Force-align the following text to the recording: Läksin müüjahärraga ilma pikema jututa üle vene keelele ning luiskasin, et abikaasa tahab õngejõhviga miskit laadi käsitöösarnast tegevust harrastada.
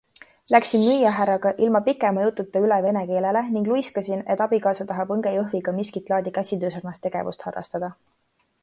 Läksin 0.53 0.81
müüjahärraga 0.85 1.51
ilma 1.65 1.81
pikema 1.87 2.23
jututa 2.23 2.63
üle 2.69 2.79
vene 2.87 3.03
keelele 3.11 3.45
ning 3.57 3.69
luiskasin, 3.73 4.25
et 4.37 4.43
abikaasa 4.47 4.89
tahab 4.95 5.15
õngejõhviga 5.19 5.79
miskit 5.83 6.13
laadi 6.15 6.37
käsitöösarnast 6.41 7.09
tegevust 7.09 7.49
harrastada. 7.51 7.95